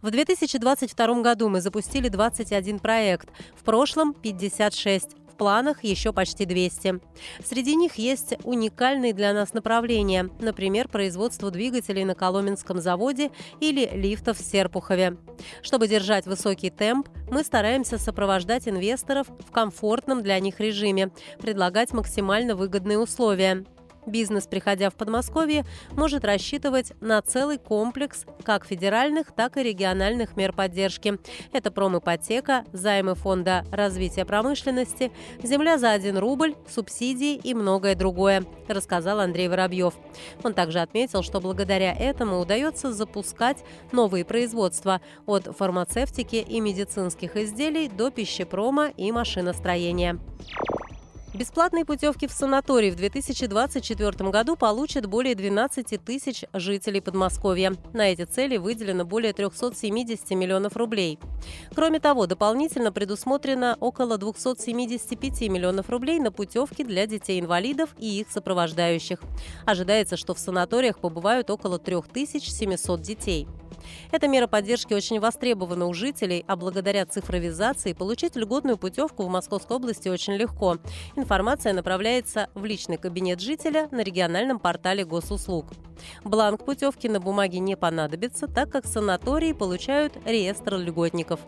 В 0.02 0.10
2022 0.10 1.22
году 1.22 1.48
мы 1.48 1.60
запустили 1.60 2.08
21 2.08 2.78
проект, 2.78 3.28
в 3.54 3.62
прошлом 3.62 4.14
56 4.14 5.16
планах 5.40 5.84
еще 5.84 6.12
почти 6.12 6.44
200. 6.44 7.00
Среди 7.42 7.74
них 7.74 7.94
есть 7.94 8.34
уникальные 8.44 9.14
для 9.14 9.32
нас 9.32 9.54
направления, 9.54 10.28
например, 10.38 10.86
производство 10.86 11.50
двигателей 11.50 12.04
на 12.04 12.14
Коломенском 12.14 12.78
заводе 12.78 13.30
или 13.58 13.88
лифтов 13.90 14.36
в 14.36 14.44
Серпухове. 14.44 15.16
Чтобы 15.62 15.88
держать 15.88 16.26
высокий 16.26 16.68
темп, 16.68 17.08
мы 17.30 17.42
стараемся 17.42 17.96
сопровождать 17.96 18.68
инвесторов 18.68 19.28
в 19.28 19.50
комфортном 19.50 20.22
для 20.22 20.38
них 20.40 20.60
режиме, 20.60 21.10
предлагать 21.40 21.94
максимально 21.94 22.54
выгодные 22.54 22.98
условия. 22.98 23.64
Бизнес, 24.06 24.46
приходя 24.46 24.90
в 24.90 24.94
Подмосковье, 24.94 25.64
может 25.92 26.24
рассчитывать 26.24 26.92
на 27.00 27.20
целый 27.22 27.58
комплекс 27.58 28.24
как 28.44 28.64
федеральных, 28.64 29.32
так 29.32 29.56
и 29.56 29.62
региональных 29.62 30.36
мер 30.36 30.52
поддержки. 30.52 31.18
Это 31.52 31.70
промипотека, 31.70 32.64
займы 32.72 33.14
Фонда 33.14 33.64
развития 33.70 34.24
промышленности, 34.24 35.12
земля 35.42 35.78
за 35.78 35.90
один 35.92 36.18
рубль, 36.18 36.54
субсидии 36.68 37.34
и 37.34 37.54
многое 37.54 37.94
другое, 37.94 38.44
рассказал 38.68 39.20
Андрей 39.20 39.48
Воробьев. 39.48 39.94
Он 40.42 40.54
также 40.54 40.80
отметил, 40.80 41.22
что 41.22 41.40
благодаря 41.40 41.92
этому 41.92 42.40
удается 42.40 42.92
запускать 42.92 43.58
новые 43.92 44.24
производства 44.24 45.00
от 45.26 45.44
фармацевтики 45.56 46.36
и 46.36 46.60
медицинских 46.60 47.36
изделий 47.36 47.88
до 47.88 48.10
пищепрома 48.10 48.88
и 48.96 49.12
машиностроения. 49.12 50.18
Бесплатные 51.32 51.84
путевки 51.84 52.26
в 52.26 52.32
санаторий 52.32 52.90
в 52.90 52.96
2024 52.96 54.30
году 54.30 54.56
получат 54.56 55.06
более 55.06 55.36
12 55.36 56.04
тысяч 56.04 56.44
жителей 56.52 57.00
Подмосковья. 57.00 57.76
На 57.92 58.10
эти 58.10 58.24
цели 58.24 58.56
выделено 58.56 59.04
более 59.04 59.32
370 59.32 60.30
миллионов 60.32 60.76
рублей. 60.76 61.20
Кроме 61.72 62.00
того, 62.00 62.26
дополнительно 62.26 62.90
предусмотрено 62.90 63.76
около 63.78 64.18
275 64.18 65.42
миллионов 65.42 65.88
рублей 65.88 66.18
на 66.18 66.32
путевки 66.32 66.82
для 66.82 67.06
детей-инвалидов 67.06 67.90
и 67.96 68.20
их 68.20 68.26
сопровождающих. 68.28 69.20
Ожидается, 69.66 70.16
что 70.16 70.34
в 70.34 70.38
санаториях 70.40 70.98
побывают 70.98 71.48
около 71.48 71.78
3700 71.78 73.00
детей. 73.02 73.46
Эта 74.10 74.28
мера 74.28 74.46
поддержки 74.46 74.94
очень 74.94 75.20
востребована 75.20 75.86
у 75.86 75.94
жителей, 75.94 76.44
а 76.46 76.56
благодаря 76.56 77.06
цифровизации 77.06 77.92
получить 77.92 78.36
льготную 78.36 78.76
путевку 78.76 79.24
в 79.24 79.28
Московской 79.28 79.76
области 79.76 80.08
очень 80.08 80.34
легко. 80.34 80.76
Информация 81.20 81.74
направляется 81.74 82.48
в 82.54 82.64
личный 82.64 82.96
кабинет 82.96 83.40
жителя 83.40 83.88
на 83.90 84.00
региональном 84.00 84.58
портале 84.58 85.04
госуслуг. 85.04 85.66
Бланк 86.24 86.64
путевки 86.64 87.10
на 87.10 87.20
бумаге 87.20 87.58
не 87.58 87.76
понадобится, 87.76 88.48
так 88.48 88.70
как 88.70 88.86
санатории 88.86 89.52
получают 89.52 90.14
реестр 90.24 90.76
льготников. 90.76 91.40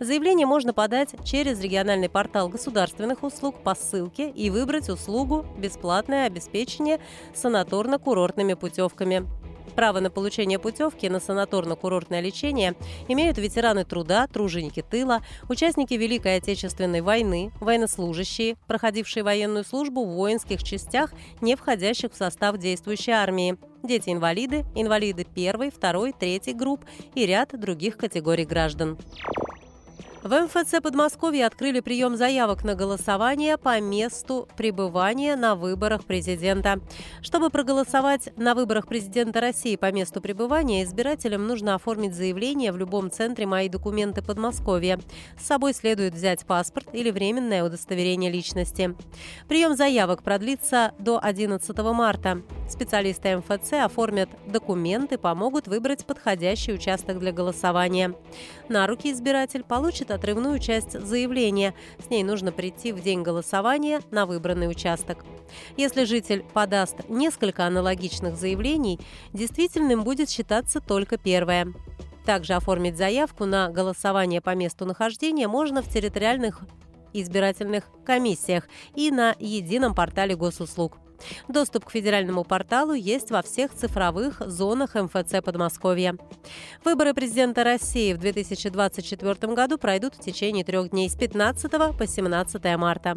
Заявление 0.00 0.46
можно 0.46 0.74
подать 0.74 1.14
через 1.24 1.58
региональный 1.62 2.10
портал 2.10 2.50
государственных 2.50 3.22
услуг 3.22 3.62
по 3.62 3.74
ссылке 3.74 4.28
и 4.28 4.50
выбрать 4.50 4.90
услугу 4.90 5.46
«Бесплатное 5.56 6.26
обеспечение 6.26 7.00
санаторно-курортными 7.34 8.54
путевками». 8.54 9.26
Право 9.74 10.00
на 10.00 10.10
получение 10.10 10.58
путевки 10.58 11.08
на 11.08 11.16
санаторно-курортное 11.16 12.20
лечение 12.20 12.74
имеют 13.08 13.38
ветераны 13.38 13.84
труда, 13.84 14.26
труженики 14.26 14.82
тыла, 14.82 15.22
участники 15.48 15.94
Великой 15.94 16.36
Отечественной 16.36 17.00
войны, 17.00 17.52
военнослужащие, 17.60 18.56
проходившие 18.66 19.22
военную 19.22 19.64
службу 19.64 20.04
в 20.04 20.14
воинских 20.14 20.62
частях, 20.62 21.12
не 21.40 21.56
входящих 21.56 22.12
в 22.12 22.16
состав 22.16 22.58
действующей 22.58 23.12
армии, 23.12 23.56
дети-инвалиды, 23.82 24.64
инвалиды 24.74 25.24
первой, 25.24 25.70
второй, 25.70 26.12
третьей 26.12 26.54
групп 26.54 26.84
и 27.14 27.26
ряд 27.26 27.58
других 27.58 27.96
категорий 27.96 28.44
граждан. 28.44 28.98
В 30.26 30.40
МФЦ 30.40 30.82
Подмосковья 30.82 31.46
открыли 31.46 31.78
прием 31.78 32.16
заявок 32.16 32.64
на 32.64 32.74
голосование 32.74 33.56
по 33.56 33.80
месту 33.80 34.48
пребывания 34.56 35.36
на 35.36 35.54
выборах 35.54 36.04
президента. 36.04 36.80
Чтобы 37.22 37.48
проголосовать 37.48 38.36
на 38.36 38.56
выборах 38.56 38.88
президента 38.88 39.40
России 39.40 39.76
по 39.76 39.92
месту 39.92 40.20
пребывания, 40.20 40.82
избирателям 40.82 41.46
нужно 41.46 41.76
оформить 41.76 42.12
заявление 42.12 42.72
в 42.72 42.76
любом 42.76 43.08
центре 43.08 43.46
«Мои 43.46 43.68
документы 43.68 44.20
Подмосковья». 44.20 44.98
С 45.40 45.46
собой 45.46 45.72
следует 45.72 46.14
взять 46.14 46.44
паспорт 46.44 46.88
или 46.92 47.12
временное 47.12 47.62
удостоверение 47.62 48.28
личности. 48.28 48.96
Прием 49.46 49.76
заявок 49.76 50.24
продлится 50.24 50.92
до 50.98 51.20
11 51.22 51.78
марта. 51.92 52.42
Специалисты 52.68 53.36
МФЦ 53.36 53.74
оформят 53.74 54.30
документы, 54.44 55.18
помогут 55.18 55.68
выбрать 55.68 56.04
подходящий 56.04 56.72
участок 56.72 57.20
для 57.20 57.30
голосования. 57.30 58.16
На 58.68 58.86
руки 58.86 59.12
избиратель 59.12 59.62
получит 59.62 60.10
отрывную 60.10 60.58
часть 60.58 60.98
заявления. 60.98 61.74
С 62.04 62.10
ней 62.10 62.24
нужно 62.24 62.50
прийти 62.50 62.92
в 62.92 63.00
день 63.00 63.22
голосования 63.22 64.00
на 64.10 64.26
выбранный 64.26 64.68
участок. 64.68 65.24
Если 65.76 66.04
житель 66.04 66.44
подаст 66.52 67.08
несколько 67.08 67.66
аналогичных 67.66 68.36
заявлений, 68.36 68.98
действительным 69.32 70.02
будет 70.02 70.30
считаться 70.30 70.80
только 70.80 71.16
первое. 71.16 71.68
Также 72.24 72.54
оформить 72.54 72.96
заявку 72.96 73.44
на 73.44 73.68
голосование 73.68 74.40
по 74.40 74.54
месту 74.56 74.84
нахождения 74.84 75.46
можно 75.46 75.80
в 75.80 75.88
территориальных 75.88 76.60
избирательных 77.12 77.84
комиссиях 78.04 78.64
и 78.94 79.10
на 79.12 79.34
едином 79.38 79.94
портале 79.94 80.34
госуслуг. 80.34 80.98
Доступ 81.48 81.84
к 81.84 81.90
федеральному 81.90 82.44
порталу 82.44 82.92
есть 82.92 83.30
во 83.30 83.42
всех 83.42 83.72
цифровых 83.74 84.40
зонах 84.46 84.94
МФЦ 84.94 85.42
Подмосковья. 85.44 86.16
Выборы 86.84 87.14
президента 87.14 87.64
России 87.64 88.12
в 88.12 88.18
2024 88.18 89.54
году 89.54 89.78
пройдут 89.78 90.14
в 90.14 90.20
течение 90.20 90.64
трех 90.64 90.90
дней 90.90 91.08
с 91.08 91.14
15 91.14 91.70
по 91.96 92.06
17 92.06 92.76
марта. 92.76 93.16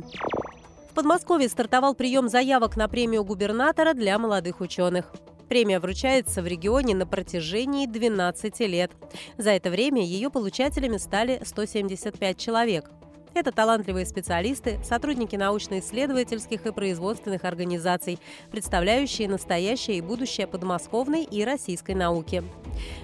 В 0.90 0.94
Подмосковье 0.96 1.50
стартовал 1.50 1.96
прием 1.96 2.30
заявок 2.30 2.76
на 2.76 2.88
премию 2.88 3.24
губернатора 3.24 3.94
для 3.94 4.18
молодых 4.18 4.60
ученых. 4.60 5.14
Премия 5.48 5.80
вручается 5.80 6.44
в 6.44 6.48
регионе 6.48 6.94
на 6.94 7.08
протяжении 7.08 7.88
12 7.88 8.60
лет. 8.62 8.92
За 9.38 9.50
это 9.50 9.72
время 9.72 10.04
ее 10.04 10.30
получателями 10.30 10.98
стали 10.98 11.42
175 11.44 12.38
человек. 12.38 12.92
Это 13.40 13.54
талантливые 13.54 14.06
специалисты, 14.06 14.82
сотрудники 14.84 15.38
научно-исследовательских 15.38 16.66
и 16.66 16.74
производственных 16.74 17.46
организаций, 17.46 18.20
представляющие 18.52 19.30
настоящее 19.30 20.00
и 20.00 20.02
будущее 20.02 20.46
подмосковной 20.46 21.24
и 21.24 21.46
российской 21.46 21.96
науки. 21.96 22.44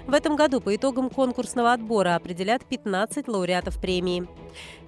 В 0.06 0.12
этом 0.12 0.36
году 0.36 0.60
по 0.60 0.76
итогам 0.76 1.08
конкурсного 1.08 1.72
отбора 1.72 2.16
определят 2.16 2.66
15 2.66 3.28
лауреатов 3.28 3.80
премии. 3.80 4.28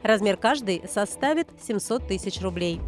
Размер 0.02 0.36
каждой 0.36 0.82
составит 0.86 1.48
700 1.62 2.06
тысяч 2.06 2.42
рублей. 2.42 2.78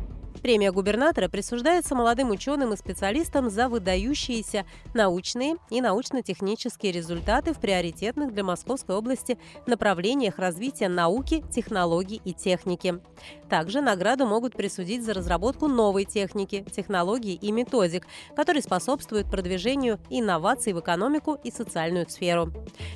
Премия 0.43 0.73
губернатора 0.73 1.29
присуждается 1.29 1.95
молодым 1.95 2.31
ученым 2.31 2.73
и 2.73 2.77
специалистам 2.77 3.51
за 3.51 3.69
выдающиеся 3.69 4.65
научные 4.95 5.57
и 5.69 5.81
научно-технические 5.81 6.93
результаты 6.93 7.53
в 7.53 7.61
приоритетных 7.61 8.33
для 8.33 8.43
Московской 8.43 8.97
области 8.97 9.39
направлениях 9.67 10.39
развития 10.39 10.89
науки, 10.89 11.45
технологий 11.51 12.21
и 12.25 12.33
техники. 12.33 13.01
Также 13.49 13.81
награду 13.81 14.27
могут 14.27 14.57
присудить 14.57 15.05
за 15.05 15.13
разработку 15.13 15.69
новой 15.69 16.05
техники, 16.05 16.65
технологий 16.73 17.35
и 17.35 17.53
методик, 17.53 18.07
которые 18.35 18.63
способствуют 18.63 19.31
продвижению 19.31 19.99
инноваций 20.09 20.73
в 20.73 20.81
экономику 20.81 21.39
и 21.45 21.51
социальную 21.51 22.09
сферу. 22.09 22.53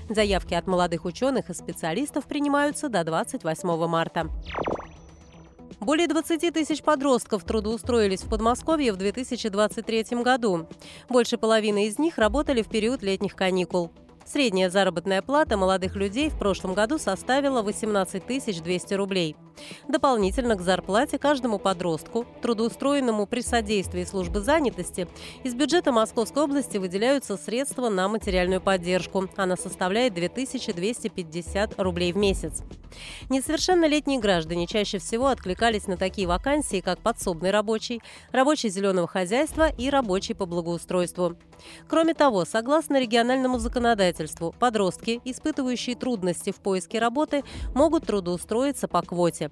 Заявки 0.08 0.54
от 0.54 0.66
молодых 0.66 1.04
ученых 1.04 1.50
и 1.50 1.54
специалистов 1.54 2.24
принимаются 2.26 2.88
до 2.88 3.04
28 3.04 3.86
марта. 3.86 4.30
Более 5.84 6.06
20 6.06 6.54
тысяч 6.54 6.82
подростков 6.82 7.44
трудоустроились 7.44 8.22
в 8.22 8.30
Подмосковье 8.30 8.90
в 8.94 8.96
2023 8.96 10.22
году. 10.22 10.66
Больше 11.10 11.36
половины 11.36 11.88
из 11.88 11.98
них 11.98 12.16
работали 12.16 12.62
в 12.62 12.68
период 12.68 13.02
летних 13.02 13.36
каникул. 13.36 13.92
Средняя 14.24 14.70
заработная 14.70 15.20
плата 15.20 15.58
молодых 15.58 15.94
людей 15.96 16.30
в 16.30 16.38
прошлом 16.38 16.72
году 16.72 16.96
составила 16.96 17.60
18 17.60 18.62
200 18.62 18.94
рублей. 18.94 19.36
Дополнительно 19.88 20.56
к 20.56 20.62
зарплате 20.62 21.18
каждому 21.18 21.58
подростку, 21.58 22.26
трудоустроенному 22.42 23.26
при 23.26 23.40
содействии 23.40 24.04
службы 24.04 24.40
занятости, 24.40 25.08
из 25.42 25.54
бюджета 25.54 25.92
Московской 25.92 26.42
области 26.44 26.78
выделяются 26.78 27.37
средства 27.37 27.88
на 27.88 28.08
материальную 28.08 28.61
поддержку. 28.61 29.28
Она 29.37 29.56
составляет 29.56 30.14
2250 30.14 31.80
рублей 31.80 32.12
в 32.12 32.16
месяц. 32.16 32.62
Несовершеннолетние 33.28 34.20
граждане 34.20 34.66
чаще 34.66 34.99
всего 34.99 35.28
откликались 35.28 35.87
на 35.87 35.96
такие 35.96 36.28
вакансии, 36.28 36.80
как 36.80 37.00
подсобный 37.00 37.50
рабочий, 37.50 38.02
рабочий 38.32 38.68
зеленого 38.68 39.08
хозяйства 39.08 39.68
и 39.68 39.90
рабочий 39.90 40.34
по 40.34 40.46
благоустройству. 40.46 41.37
Кроме 41.88 42.14
того, 42.14 42.44
согласно 42.44 43.00
региональному 43.00 43.58
законодательству, 43.58 44.54
подростки, 44.58 45.20
испытывающие 45.25 45.96
трудности 45.96 46.50
в 46.50 46.56
поиске 46.56 46.99
работы, 46.99 47.42
могут 47.75 48.06
трудоустроиться 48.06 48.88
по 48.88 49.02
квоте. 49.02 49.43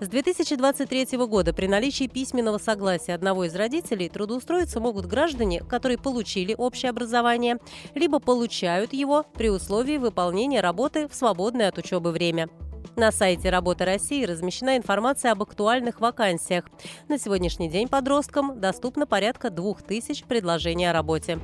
С 0.00 0.08
2023 0.08 1.18
года 1.26 1.52
при 1.52 1.66
наличии 1.66 2.06
письменного 2.06 2.58
согласия 2.58 3.14
одного 3.14 3.44
из 3.44 3.54
родителей 3.54 4.08
трудоустроиться 4.08 4.80
могут 4.80 5.06
граждане, 5.06 5.60
которые 5.60 5.98
получили 5.98 6.54
общее 6.56 6.90
образование, 6.90 7.58
либо 7.94 8.18
получают 8.18 8.92
его 8.92 9.24
при 9.34 9.50
условии 9.50 9.98
выполнения 9.98 10.60
работы 10.60 11.08
в 11.08 11.14
свободное 11.14 11.68
от 11.68 11.78
учебы 11.78 12.10
время. 12.10 12.48
На 12.96 13.12
сайте 13.12 13.50
«Работа 13.50 13.84
России» 13.84 14.24
размещена 14.24 14.78
информация 14.78 15.32
об 15.32 15.42
актуальных 15.42 16.00
вакансиях. 16.00 16.64
На 17.08 17.18
сегодняшний 17.18 17.68
день 17.68 17.88
подросткам 17.88 18.58
доступно 18.58 19.06
порядка 19.06 19.50
2000 19.50 20.24
предложений 20.24 20.86
о 20.86 20.92
работе. 20.94 21.38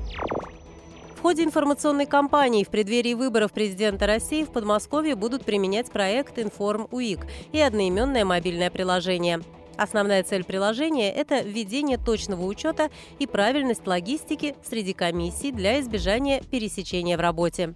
Ходе 1.23 1.45
информационной 1.45 2.07
кампании 2.07 2.65
в 2.65 2.69
преддверии 2.69 3.15
выборов 3.15 3.53
президента 3.53 4.09
России 4.09 4.43
в 4.43 4.51
Подмосковье 4.51 5.15
будут 5.15 5.45
применять 5.45 5.89
проект 5.89 6.37
«Информ 6.41 6.89
УИК» 6.91 7.21
и 7.53 7.61
одноименное 7.61 8.25
мобильное 8.25 8.71
приложение– 8.71 9.41
Основная 9.83 10.23
цель 10.23 10.45
приложения– 10.45 11.13
это 11.13 11.41
введение 11.41 11.99
точного 11.99 12.45
учета 12.47 12.89
и 13.19 13.27
правильность 13.27 13.85
логистики 13.85 14.55
среди 14.63 14.93
комиссий 14.93 15.51
для 15.51 15.81
избежания 15.81 16.41
пересечения 16.41 17.17
в 17.17 17.21
работе. 17.21 17.75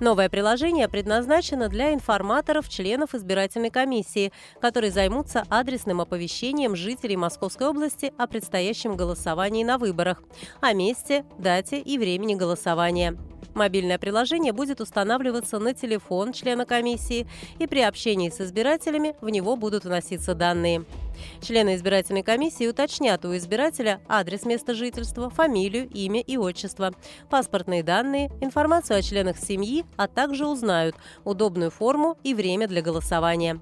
Новое 0.00 0.30
приложение 0.30 0.88
предназначено 0.88 1.68
для 1.68 1.92
информаторов, 1.92 2.70
членов 2.70 3.14
избирательной 3.14 3.68
комиссии, 3.68 4.32
которые 4.62 4.90
займутся 4.90 5.44
адресным 5.50 6.00
оповещением 6.00 6.74
жителей 6.74 7.18
Московской 7.18 7.66
области 7.66 8.14
о 8.16 8.26
предстоящем 8.26 8.96
голосовании 8.96 9.62
на 9.62 9.76
выборах, 9.76 10.22
о 10.62 10.72
месте, 10.72 11.26
дате 11.36 11.80
и 11.80 11.98
времени 11.98 12.34
голосования. 12.34 13.18
Мобильное 13.52 13.98
приложение 13.98 14.54
будет 14.54 14.80
устанавливаться 14.80 15.58
на 15.58 15.74
телефон 15.74 16.32
члена 16.32 16.64
комиссии, 16.64 17.26
и 17.58 17.66
при 17.66 17.82
общении 17.82 18.30
с 18.30 18.40
избирателями 18.40 19.14
в 19.20 19.28
него 19.28 19.56
будут 19.56 19.84
вноситься 19.84 20.34
данные. 20.34 20.86
Члены 21.40 21.74
избирательной 21.74 22.22
комиссии 22.22 22.66
уточнят 22.66 23.24
у 23.24 23.36
избирателя 23.36 24.00
адрес 24.08 24.44
места 24.44 24.74
жительства, 24.74 25.30
фамилию, 25.30 25.88
имя 25.88 26.20
и 26.20 26.36
отчество, 26.36 26.92
паспортные 27.30 27.82
данные, 27.82 28.30
информацию 28.40 28.98
о 28.98 29.02
членах 29.02 29.38
семьи, 29.38 29.84
а 29.96 30.08
также 30.08 30.46
узнают 30.46 30.96
удобную 31.24 31.70
форму 31.70 32.16
и 32.22 32.34
время 32.34 32.68
для 32.68 32.82
голосования. 32.82 33.60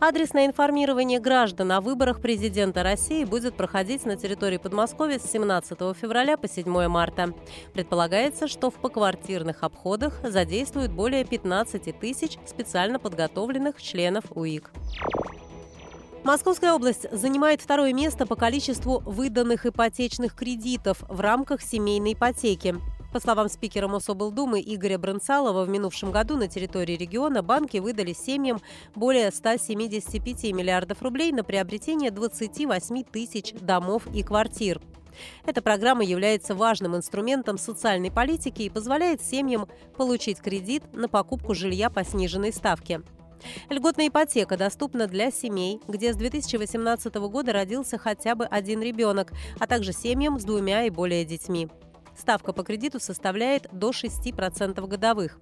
Адресное 0.00 0.46
информирование 0.46 1.20
граждан 1.20 1.72
о 1.72 1.80
выборах 1.80 2.20
президента 2.20 2.82
России 2.82 3.24
будет 3.24 3.56
проходить 3.56 4.04
на 4.04 4.16
территории 4.16 4.58
Подмосковья 4.58 5.18
с 5.18 5.30
17 5.30 5.78
февраля 5.96 6.36
по 6.36 6.48
7 6.48 6.88
марта. 6.88 7.34
Предполагается, 7.72 8.48
что 8.48 8.70
в 8.70 8.74
поквартирных 8.74 9.62
обходах 9.62 10.20
задействуют 10.22 10.92
более 10.92 11.24
15 11.24 11.98
тысяч 11.98 12.38
специально 12.46 12.98
подготовленных 12.98 13.80
членов 13.82 14.24
УИК. 14.34 14.72
Московская 16.24 16.72
область 16.72 17.06
занимает 17.12 17.60
второе 17.60 17.92
место 17.92 18.24
по 18.24 18.34
количеству 18.34 19.02
выданных 19.04 19.66
ипотечных 19.66 20.34
кредитов 20.34 21.02
в 21.06 21.20
рамках 21.20 21.60
семейной 21.60 22.14
ипотеки. 22.14 22.76
По 23.12 23.20
словам 23.20 23.50
спикера 23.50 23.88
Мособлдумы 23.88 24.62
Игоря 24.62 24.96
Бронцалова, 24.96 25.64
в 25.64 25.68
минувшем 25.68 26.12
году 26.12 26.38
на 26.38 26.48
территории 26.48 26.96
региона 26.96 27.42
банки 27.42 27.76
выдали 27.76 28.14
семьям 28.14 28.62
более 28.94 29.30
175 29.30 30.44
миллиардов 30.54 31.02
рублей 31.02 31.30
на 31.30 31.44
приобретение 31.44 32.10
28 32.10 33.04
тысяч 33.04 33.52
домов 33.60 34.06
и 34.14 34.22
квартир. 34.22 34.80
Эта 35.44 35.60
программа 35.60 36.04
является 36.04 36.54
важным 36.54 36.96
инструментом 36.96 37.58
социальной 37.58 38.10
политики 38.10 38.62
и 38.62 38.70
позволяет 38.70 39.20
семьям 39.20 39.68
получить 39.98 40.40
кредит 40.40 40.84
на 40.94 41.06
покупку 41.06 41.54
жилья 41.54 41.90
по 41.90 42.02
сниженной 42.02 42.52
ставке. 42.54 43.02
Льготная 43.68 44.08
ипотека 44.08 44.56
доступна 44.56 45.06
для 45.06 45.30
семей, 45.30 45.80
где 45.88 46.12
с 46.12 46.16
2018 46.16 47.14
года 47.14 47.52
родился 47.52 47.98
хотя 47.98 48.34
бы 48.34 48.44
один 48.44 48.82
ребенок, 48.82 49.32
а 49.58 49.66
также 49.66 49.92
семьям 49.92 50.38
с 50.38 50.44
двумя 50.44 50.84
и 50.84 50.90
более 50.90 51.24
детьми. 51.24 51.68
Ставка 52.16 52.52
по 52.52 52.62
кредиту 52.62 53.00
составляет 53.00 53.66
до 53.72 53.90
6% 53.90 54.86
годовых. 54.86 55.38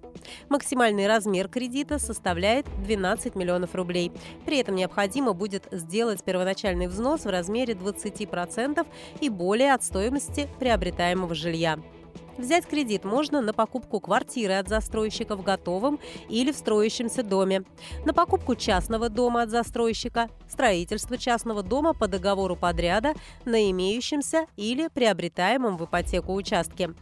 Максимальный 0.49 1.07
размер 1.07 1.47
кредита 1.47 1.99
составляет 1.99 2.65
12 2.83 3.35
миллионов 3.35 3.75
рублей. 3.75 4.11
При 4.45 4.57
этом 4.59 4.75
необходимо 4.75 5.33
будет 5.33 5.67
сделать 5.71 6.23
первоначальный 6.23 6.87
взнос 6.87 7.25
в 7.25 7.29
размере 7.29 7.73
20% 7.73 8.85
и 9.21 9.29
более 9.29 9.73
от 9.73 9.83
стоимости 9.83 10.49
приобретаемого 10.59 11.35
жилья. 11.35 11.79
Взять 12.37 12.65
кредит 12.65 13.03
можно 13.03 13.41
на 13.41 13.53
покупку 13.53 13.99
квартиры 13.99 14.53
от 14.53 14.67
застройщика 14.67 15.35
в 15.35 15.43
готовом 15.43 15.99
или 16.29 16.51
в 16.51 16.57
строящемся 16.57 17.23
доме, 17.23 17.63
на 18.05 18.13
покупку 18.13 18.55
частного 18.55 19.09
дома 19.09 19.43
от 19.43 19.49
застройщика, 19.49 20.29
строительство 20.47 21.17
частного 21.17 21.61
дома 21.61 21.93
по 21.93 22.07
договору 22.07 22.55
подряда 22.55 23.13
на 23.45 23.69
имеющемся 23.69 24.47
или 24.57 24.87
приобретаемом 24.87 25.77
в 25.77 25.85
ипотеку 25.85 26.33
участке. 26.33 26.93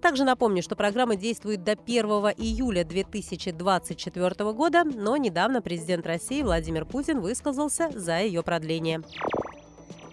Также 0.00 0.24
напомню, 0.24 0.62
что 0.62 0.76
программа 0.76 1.16
действует 1.16 1.64
до 1.64 1.72
1 1.72 2.04
июля 2.36 2.84
2024 2.84 4.52
года, 4.52 4.84
но 4.84 5.16
недавно 5.16 5.62
президент 5.62 6.06
России 6.06 6.42
Владимир 6.42 6.84
Путин 6.84 7.20
высказался 7.20 7.90
за 7.92 8.20
ее 8.20 8.42
продление. 8.42 9.02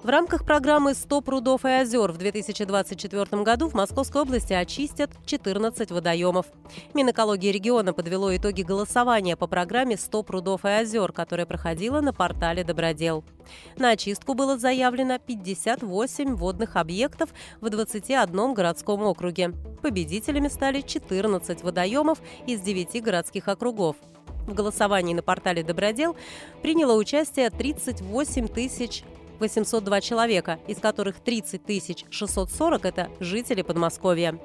В 0.04 0.10
рамках 0.10 0.44
программы 0.44 0.92
«100 0.92 1.22
прудов 1.22 1.64
и 1.64 1.70
озер» 1.70 2.12
в 2.12 2.18
2024 2.18 3.42
году 3.42 3.70
в 3.70 3.74
Московской 3.74 4.24
области 4.24 4.52
очистят 4.52 5.12
14 5.26 5.92
водоемов. 5.92 6.48
Минэкологии 6.94 7.54
региона 7.54 7.94
подвело 7.94 8.36
итоги 8.36 8.64
голосования 8.64 9.38
по 9.38 9.48
программе 9.48 9.96
«100 9.96 10.24
прудов 10.24 10.66
и 10.66 10.68
озер», 10.68 11.14
которая 11.14 11.46
проходила 11.46 12.02
на 12.02 12.12
портале 12.12 12.66
«Добродел». 12.66 13.24
На 13.78 13.92
очистку 13.92 14.34
было 14.34 14.58
заявлено 14.58 15.20
58 15.20 16.36
водных 16.36 16.76
объектов 16.76 17.30
в 17.62 17.70
21 17.70 18.54
городском 18.54 19.04
округе. 19.04 19.54
Победителями 19.82 20.50
стали 20.50 20.82
14 20.82 21.64
водоемов 21.64 22.20
из 22.46 22.60
9 22.60 23.02
городских 23.02 23.48
округов. 23.48 23.96
В 24.48 24.54
голосовании 24.54 25.14
на 25.14 25.22
портале 25.22 25.64
«Добродел» 25.64 26.18
приняло 26.62 26.98
участие 26.98 27.50
38 27.50 28.50
тысяч 28.50 29.06
802 29.44 30.02
человека, 30.02 30.60
из 30.68 30.78
которых 30.78 31.20
30 31.20 32.06
640– 32.10 32.86
это 32.88 33.10
жители 33.20 33.62
Подмосковья. 33.62 34.40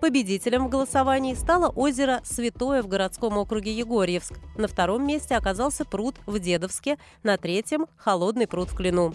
Победителем 0.00 0.66
в 0.66 0.70
голосовании 0.70 1.34
стало 1.34 1.68
озеро 1.68 2.20
Святое 2.22 2.82
в 2.82 2.86
городском 2.86 3.36
округе 3.38 3.72
Егорьевск. 3.72 4.38
На 4.56 4.68
втором 4.68 5.04
месте 5.04 5.34
оказался 5.34 5.84
пруд 5.84 6.14
в 6.26 6.38
Дедовске, 6.38 6.96
на 7.24 7.36
третьем– 7.36 7.86
холодный 7.96 8.46
пруд 8.46 8.70
в 8.70 8.76
Клину. 8.76 9.14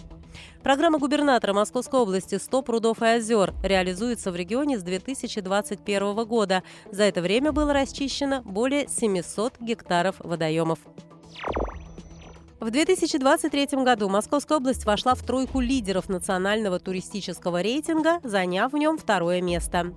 Программа 0.62 0.98
губернатора 0.98 1.54
Московской 1.54 2.00
области 2.00 2.34
«100 2.34 2.62
прудов 2.62 3.00
и 3.00 3.06
озер» 3.06 3.54
реализуется 3.62 4.32
в 4.32 4.36
регионе 4.36 4.78
с 4.78 4.82
2021 4.82 6.24
года. 6.26 6.62
За 6.90 7.04
это 7.04 7.22
время 7.22 7.52
было 7.52 7.72
расчищено 7.72 8.42
более 8.42 8.86
700 8.86 9.60
гектаров 9.60 10.16
водоемов. 10.18 10.78
В 12.62 12.70
2023 12.70 13.82
году 13.82 14.08
Московская 14.08 14.58
область 14.58 14.86
вошла 14.86 15.16
в 15.16 15.22
тройку 15.24 15.58
лидеров 15.58 16.08
национального 16.08 16.78
туристического 16.78 17.60
рейтинга, 17.60 18.20
заняв 18.22 18.72
в 18.72 18.76
нем 18.76 18.98
второе 18.98 19.42
место. 19.42 19.92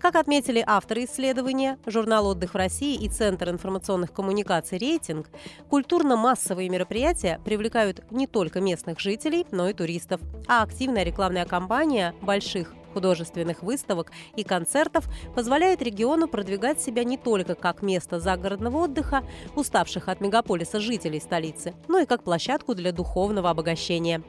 Как 0.00 0.16
отметили 0.16 0.60
авторы 0.66 1.04
исследования, 1.04 1.78
журнал 1.86 2.26
«Отдых 2.26 2.54
в 2.54 2.56
России» 2.56 3.00
и 3.00 3.08
Центр 3.08 3.50
информационных 3.50 4.12
коммуникаций 4.12 4.76
«Рейтинг», 4.76 5.28
культурно-массовые 5.68 6.68
мероприятия 6.68 7.40
привлекают 7.44 8.02
не 8.10 8.26
только 8.26 8.60
местных 8.60 8.98
жителей, 8.98 9.46
но 9.52 9.68
и 9.68 9.72
туристов. 9.72 10.20
А 10.48 10.64
активная 10.64 11.04
рекламная 11.04 11.46
кампания 11.46 12.12
больших 12.22 12.74
художественных 12.92 13.62
выставок 13.62 14.12
и 14.36 14.44
концертов 14.44 15.08
позволяет 15.34 15.82
региону 15.82 16.28
продвигать 16.28 16.80
себя 16.80 17.04
не 17.04 17.16
только 17.16 17.54
как 17.54 17.82
место 17.82 18.20
загородного 18.20 18.84
отдыха, 18.84 19.22
уставших 19.56 20.08
от 20.08 20.20
мегаполиса 20.20 20.80
жителей 20.80 21.20
столицы, 21.20 21.74
но 21.88 21.98
и 21.98 22.06
как 22.06 22.22
площадку 22.22 22.74
для 22.74 22.92
духовного 22.92 23.50
обогащения. 23.50 24.22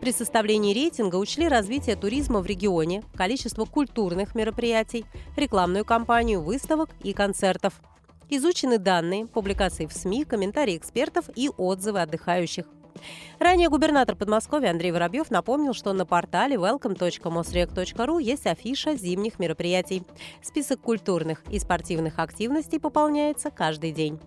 При 0.00 0.12
составлении 0.12 0.74
рейтинга 0.74 1.16
учли 1.16 1.48
развитие 1.48 1.96
туризма 1.96 2.40
в 2.40 2.46
регионе, 2.46 3.02
количество 3.14 3.64
культурных 3.64 4.34
мероприятий, 4.34 5.04
рекламную 5.36 5.84
кампанию 5.84 6.40
выставок 6.42 6.90
и 7.02 7.12
концертов. 7.12 7.80
Изучены 8.30 8.78
данные, 8.78 9.26
публикации 9.26 9.86
в 9.86 9.92
СМИ, 9.92 10.24
комментарии 10.24 10.76
экспертов 10.76 11.30
и 11.34 11.48
отзывы 11.56 12.02
отдыхающих. 12.02 12.66
Ранее 13.38 13.68
губернатор 13.68 14.16
Подмосковья 14.16 14.70
Андрей 14.70 14.92
Воробьев 14.92 15.30
напомнил, 15.30 15.74
что 15.74 15.92
на 15.92 16.04
портале 16.06 16.56
welcome.mosrec.ru 16.56 18.22
есть 18.22 18.46
афиша 18.46 18.96
зимних 18.96 19.38
мероприятий. 19.38 20.02
Список 20.42 20.80
культурных 20.80 21.42
и 21.50 21.58
спортивных 21.58 22.18
активностей 22.18 22.80
пополняется 22.80 23.50
каждый 23.50 23.92
день. 23.92 24.18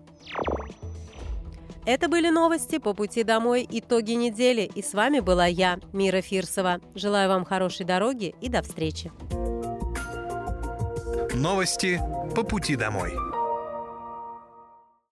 Это 1.84 2.08
были 2.08 2.30
новости 2.30 2.78
по 2.78 2.94
пути 2.94 3.24
домой, 3.24 3.66
итоги 3.68 4.12
недели. 4.12 4.70
И 4.74 4.82
с 4.82 4.94
вами 4.94 5.18
была 5.18 5.46
я, 5.46 5.80
Мира 5.92 6.20
Фирсова. 6.20 6.80
Желаю 6.94 7.28
вам 7.28 7.44
хорошей 7.44 7.84
дороги 7.84 8.34
и 8.40 8.48
до 8.48 8.62
встречи. 8.62 9.10
Новости 11.34 12.00
по 12.36 12.44
пути 12.44 12.76
домой. 12.76 13.31